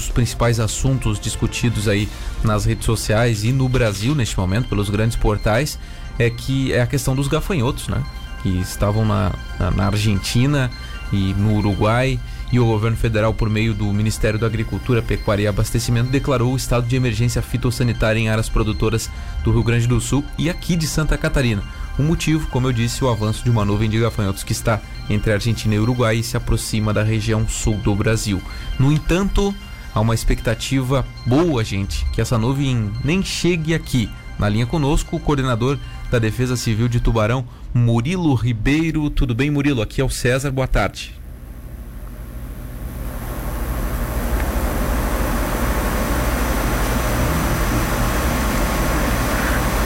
[0.00, 2.08] dos principais assuntos discutidos aí
[2.42, 5.78] nas redes sociais e no Brasil neste momento pelos grandes portais
[6.18, 8.02] é que é a questão dos gafanhotos, né?
[8.42, 10.70] Que estavam na, na, na Argentina
[11.12, 12.18] e no Uruguai
[12.52, 16.56] e o governo federal, por meio do Ministério da Agricultura, Pecuária e Abastecimento, declarou o
[16.56, 19.08] estado de emergência fitossanitária em áreas produtoras
[19.44, 21.62] do Rio Grande do Sul e aqui de Santa Catarina.
[21.96, 25.32] O motivo, como eu disse, o avanço de uma nuvem de gafanhotos que está entre
[25.32, 28.42] Argentina e Uruguai e se aproxima da região sul do Brasil.
[28.78, 29.54] No entanto,
[29.94, 34.08] há uma expectativa boa, gente, que essa nuvem nem chegue aqui.
[34.38, 35.78] Na linha conosco, o coordenador
[36.10, 37.44] da Defesa Civil de Tubarão,
[37.74, 39.10] Murilo Ribeiro.
[39.10, 39.82] Tudo bem, Murilo?
[39.82, 40.50] Aqui é o César.
[40.50, 41.14] Boa tarde.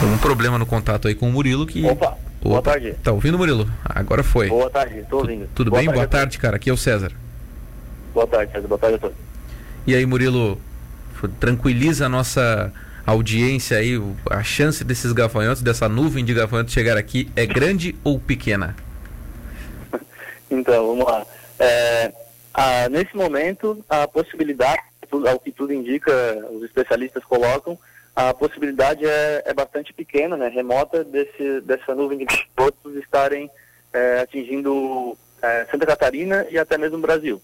[0.03, 1.83] Um problema no contato aí com o Murilo que.
[1.85, 2.17] Opa, Opa.
[2.41, 2.93] boa tarde.
[3.03, 3.67] Tá ouvindo, Murilo?
[3.83, 4.49] Agora foi.
[4.49, 5.49] Boa tarde, tô ouvindo.
[5.55, 5.87] Tudo boa bem?
[5.87, 6.55] Tarde, boa tarde, cara.
[6.57, 7.11] Aqui é o César.
[8.13, 8.67] Boa tarde, César.
[8.67, 9.17] Boa tarde a todos.
[9.87, 10.59] E aí, Murilo,
[11.39, 12.73] tranquiliza a nossa
[13.05, 14.01] audiência aí,
[14.31, 18.75] a chance desses gafanhotos, dessa nuvem de gafanhotos chegar aqui é grande ou pequena?
[20.49, 21.25] Então, vamos lá.
[21.59, 22.13] É,
[22.53, 24.79] a, nesse momento, a possibilidade,
[25.27, 26.11] ao que tudo indica,
[26.51, 27.77] os especialistas colocam,
[28.15, 33.49] a possibilidade é, é bastante pequena, né, remota, desse, dessa nuvem de gafanhotos estarem
[33.91, 37.41] é, atingindo é, Santa Catarina e até mesmo o Brasil.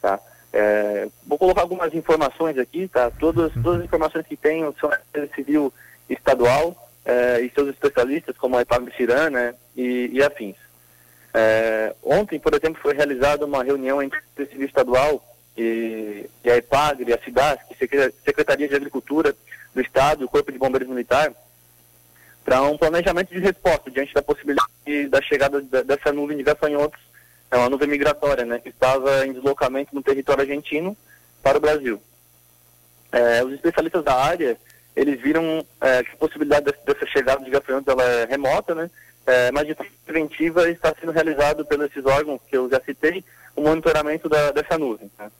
[0.00, 0.18] Tá?
[0.52, 3.10] É, vou colocar algumas informações aqui, tá?
[3.10, 5.72] Todas, todas as informações que tenho são da Civil
[6.08, 10.56] Estadual é, e seus especialistas, como a EPAG Ciran, né, e, e afins.
[11.32, 15.22] É, ontem, por exemplo, foi realizada uma reunião entre a Civil Estadual
[15.56, 19.34] e, e a EPAG e a CIDAS, que é Secretaria de Agricultura
[19.72, 21.32] do Estado o Corpo de Bombeiros Militar,
[22.44, 24.68] para um planejamento de resposta diante da possibilidade
[25.08, 27.00] da chegada dessa nuvem de gafanhotos
[27.50, 30.96] é uma nuvem migratória, né, que estava em deslocamento no território argentino
[31.42, 32.00] para o Brasil.
[33.10, 34.56] É, os especialistas da área,
[34.94, 38.90] eles viram é, que a possibilidade dessa, chegada de gafanhotos ela é remota, né,
[39.26, 43.24] é, mas de preventiva está sendo realizado pelos esses órgãos que eu já citei,
[43.56, 45.10] o monitoramento da, dessa nuvem.
[45.18, 45.30] Né.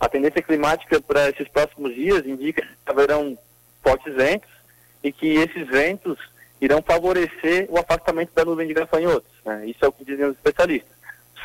[0.00, 3.38] A tendência climática para esses próximos dias indica que haverão
[3.80, 4.50] fortes ventos
[5.04, 6.18] e que esses ventos
[6.60, 9.30] irão favorecer o afastamento da nuvem de gafanhotos.
[9.44, 9.66] Né.
[9.66, 10.94] Isso é o que dizem os especialistas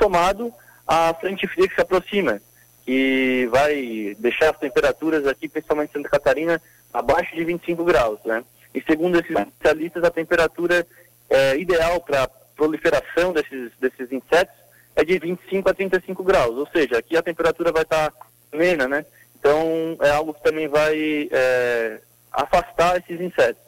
[0.01, 0.51] somado
[0.87, 2.41] à frente fria que se aproxima,
[2.85, 6.61] que vai deixar as temperaturas aqui, principalmente em Santa Catarina,
[6.91, 8.19] abaixo de 25 graus.
[8.25, 8.43] Né?
[8.73, 10.87] E segundo esses especialistas, a temperatura
[11.29, 14.55] é, ideal para proliferação desses, desses insetos
[14.95, 18.87] é de 25 a 35 graus, ou seja, aqui a temperatura vai estar tá amena,
[18.87, 19.05] né?
[19.39, 22.01] Então é algo que também vai é,
[22.31, 23.61] afastar esses insetos.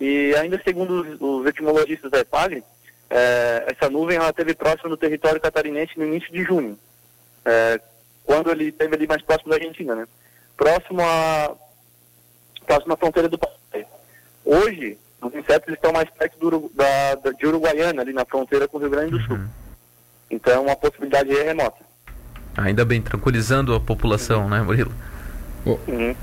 [0.00, 2.64] E ainda segundo os, os etimologistas da EPAGRE,
[3.16, 6.76] é, essa nuvem ela teve próximo do território catarinense no início de junho,
[7.44, 7.80] é,
[8.24, 10.08] quando ele esteve ali mais próximo da Argentina, né?
[10.56, 11.54] Próximo à
[12.66, 13.86] próximo à fronteira do Paraguai.
[14.44, 18.78] Hoje, os insetos estão mais perto do, da, da, de Uruguaiana, ali na fronteira com
[18.78, 19.36] o Rio Grande do Sul.
[19.36, 19.48] Uhum.
[20.30, 21.84] Então, a possibilidade é remota.
[22.56, 24.92] Ainda bem, tranquilizando a população, né, Murilo?
[25.64, 26.16] Uhum.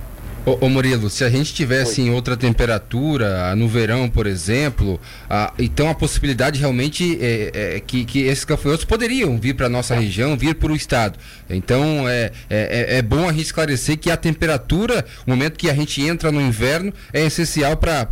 [0.44, 2.08] Ô, ô, Murilo, se a gente tivesse Oi.
[2.08, 8.04] em outra temperatura, no verão, por exemplo, a, então a possibilidade realmente é, é que,
[8.04, 11.20] que, esses gafanhotos poderiam vir para a nossa região, vir para o estado.
[11.48, 15.70] Então é, é, é, é, bom a gente esclarecer que a temperatura, o momento que
[15.70, 18.08] a gente entra no inverno, é essencial para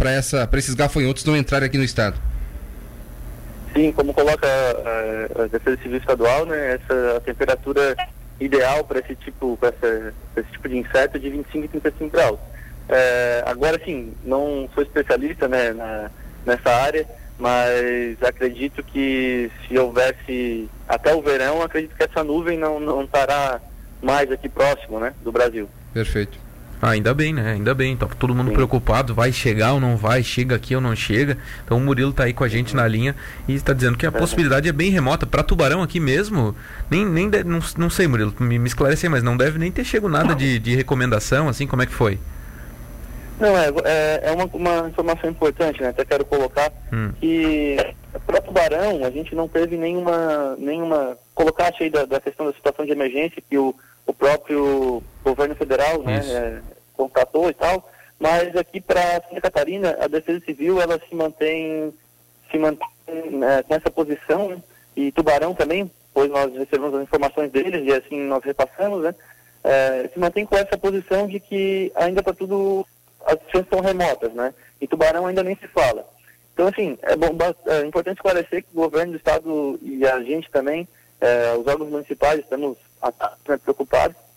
[0.53, 2.21] esses gafanhotos não entrarem aqui no estado.
[3.73, 7.95] Sim, como coloca a, a Defesa Civil Estadual, né, essa a temperatura
[8.39, 9.73] ideal para esse tipo pra
[10.37, 12.39] esse tipo de inseto de 25 e 35 graus.
[12.87, 16.09] É, agora sim, não sou especialista né, na,
[16.45, 17.05] nessa área,
[17.37, 23.61] mas acredito que se houvesse até o verão, acredito que essa nuvem não, não estará
[24.01, 25.69] mais aqui próximo né, do Brasil.
[25.93, 26.39] Perfeito.
[26.81, 27.51] Ah, ainda bem, né?
[27.51, 27.95] Ainda bem.
[27.95, 28.53] Tá todo mundo Sim.
[28.53, 31.37] preocupado, vai chegar ou não vai, chega aqui ou não chega.
[31.65, 33.15] Então o Murilo tá aí com a gente na linha
[33.47, 35.25] e está dizendo que a possibilidade é bem remota.
[35.25, 36.55] Para Tubarão aqui mesmo,
[36.89, 39.83] nem, nem de, não, não sei, Murilo, me, me esclarece mas não deve nem ter
[39.83, 42.17] chego nada de, de recomendação, assim, como é que foi?
[43.39, 45.89] Não, é, é, é uma, uma informação importante, né?
[45.89, 47.11] Até quero colocar hum.
[47.19, 47.77] que
[48.25, 52.85] para Tubarão a gente não teve nenhuma, nenhuma colocaste aí da, da questão da situação
[52.85, 53.75] de emergência que o
[54.09, 56.61] o próprio governo federal né, é,
[56.95, 57.89] contratou e tal,
[58.19, 61.93] mas aqui para Santa Catarina a Defesa Civil ela se mantém
[62.51, 62.87] se mantém
[63.31, 64.57] né, nessa posição né,
[64.95, 69.15] e Tubarão também, pois nós recebemos as informações deles e assim nós repassamos, né,
[69.63, 72.85] é, se mantém com essa posição de que ainda para tudo
[73.25, 76.07] as chances são remotas, né, e Tubarão ainda nem se fala.
[76.53, 77.35] Então assim é, bom,
[77.67, 80.87] é importante esclarecer que o governo do estado e a gente também,
[81.21, 82.77] é, os órgãos municipais estamos
[83.47, 84.28] né, preocupados.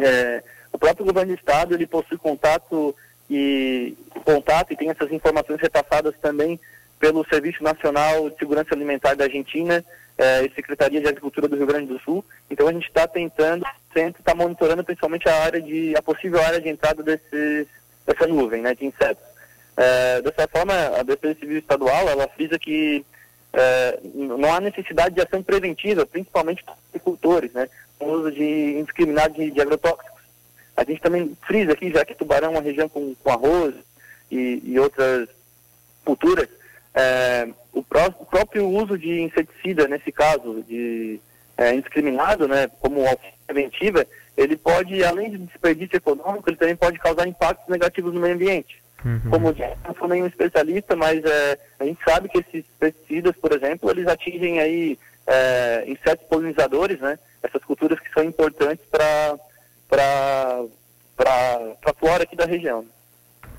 [0.00, 0.42] É,
[0.72, 2.94] o próprio governo do estado ele possui contato
[3.28, 6.58] e contato e tem essas informações repassadas também
[6.98, 9.84] pelo Serviço Nacional de Segurança Alimentar da Argentina
[10.16, 12.24] é, e Secretaria de Agricultura do Rio Grande do Sul.
[12.50, 16.60] Então a gente está tentando, sempre está monitorando principalmente a área de a possível área
[16.60, 17.66] de entrada desses,
[18.06, 19.24] dessa nuvem, né, de insetos.
[19.76, 23.04] É, dessa forma, a Defesa Civil Estadual ela frisa que
[23.52, 27.68] é, não há necessidade de ação preventiva, principalmente para agricultores, né,
[28.02, 30.12] o uso de indiscriminado de, de agrotóxicos.
[30.76, 33.74] A gente também frisa aqui, já que Tubarão é uma região com, com arroz
[34.30, 35.28] e, e outras
[36.04, 36.48] culturas,
[36.94, 41.20] é, o, pró o, próprio uso de inseticida, nesse caso, de
[41.56, 43.02] é, indiscriminado, né, como
[43.46, 44.06] preventiva,
[44.36, 48.82] ele pode, além de desperdício econômico, ele também pode causar impactos negativos no meio ambiente.
[49.04, 49.30] Uhum.
[49.30, 49.54] Como eu
[49.86, 54.06] não sou nenhum especialista, mas é, a gente sabe que esses pesticidas, por exemplo, eles
[54.06, 57.18] atingem aí é, insetos polinizadores, né?
[57.42, 59.38] Essas culturas que são importantes para
[61.24, 62.86] a flora aqui da região.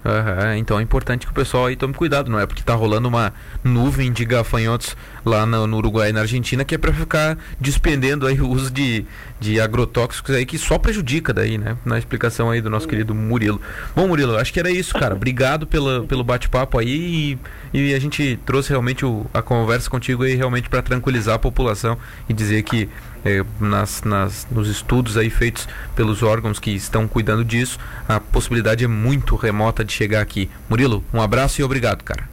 [0.05, 2.45] Uhum, então é importante que o pessoal aí tome cuidado, não é?
[2.45, 3.33] Porque tá rolando uma
[3.63, 8.27] nuvem de gafanhotos lá no, no Uruguai e na Argentina que é para ficar despendendo
[8.27, 9.05] aí o uso de,
[9.39, 11.77] de agrotóxicos aí que só prejudica daí, né?
[11.85, 13.61] Na explicação aí do nosso querido Murilo.
[13.95, 15.15] Bom, Murilo, acho que era isso, cara.
[15.15, 17.39] Obrigado pela, pelo bate-papo aí
[17.73, 21.39] e, e, a gente trouxe realmente o, a conversa contigo aí realmente para tranquilizar a
[21.39, 21.97] população
[22.27, 22.89] e dizer que
[23.25, 28.83] é, nas, nas, nos estudos aí feitos pelos órgãos que estão cuidando disso, a possibilidade
[28.83, 30.49] é muito remota de chegar aqui.
[30.69, 32.27] Murilo, um abraço e obrigado, cara.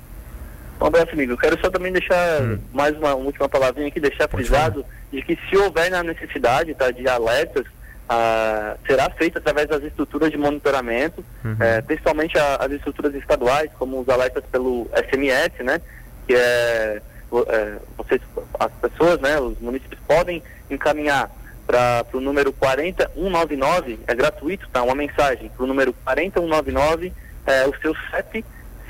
[0.80, 1.36] Um abraço, amigo.
[1.36, 2.58] Quero só também deixar hum.
[2.72, 4.94] mais uma, uma, última palavrinha aqui, deixar Pode frisado falar.
[5.12, 7.66] de que se houver na necessidade tá, de alertas,
[8.08, 11.56] ah, será feito através das estruturas de monitoramento, uhum.
[11.60, 15.80] é, principalmente a, as estruturas estaduais, como os alertas pelo SMS, né?
[16.26, 17.00] Que é,
[17.46, 18.20] é vocês,
[18.58, 19.38] as pessoas, né?
[19.38, 21.30] Os municípios podem encaminhar
[21.64, 24.82] para o número 40199, é gratuito, tá?
[24.82, 27.12] Uma mensagem para o número 40199,
[27.50, 28.44] é, o seu CEP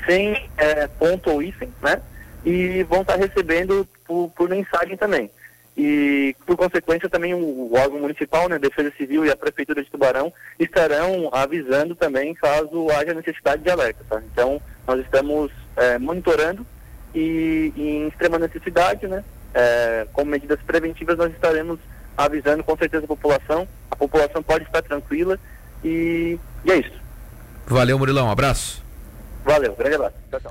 [0.05, 2.01] sem é, ponto ou hífen, né?
[2.45, 5.29] E vão estar tá recebendo por, por, mensagem também.
[5.77, 10.33] E, por consequência, também o, órgão municipal, né, Defesa Civil e a Prefeitura de Tubarão
[10.59, 14.21] estarão avisando também caso haja necessidade de alerta, tá?
[14.31, 16.65] Então, nós estamos é, monitorando
[17.15, 19.23] e, e, em extrema necessidade, né,
[19.53, 21.79] é, como medidas preventivas, nós estaremos
[22.17, 23.67] avisando com certeza a população.
[23.89, 25.39] A população pode estar tranquila
[25.83, 27.00] e, e é isso.
[27.67, 28.27] Valeu, Murilão.
[28.27, 28.83] Um abraço.
[29.43, 30.15] Valeu, grande abraço.
[30.29, 30.49] Tchau, tchau.